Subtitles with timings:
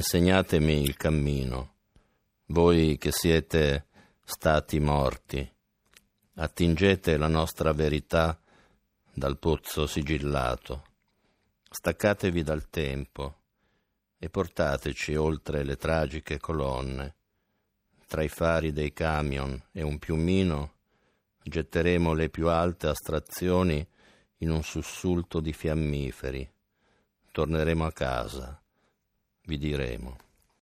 [0.00, 1.74] insegnatemi il cammino,
[2.46, 3.88] voi che siete
[4.24, 5.46] stati morti,
[6.36, 8.40] attingete la nostra verità
[9.12, 10.84] dal pozzo sigillato,
[11.70, 13.40] staccatevi dal tempo
[14.18, 17.16] e portateci oltre le tragiche colonne,
[18.06, 20.76] tra i fari dei camion e un piumino
[21.42, 23.86] getteremo le più alte astrazioni
[24.38, 26.50] in un sussulto di fiammiferi.
[27.32, 28.60] Torneremo a casa,
[29.50, 30.16] vi diremo.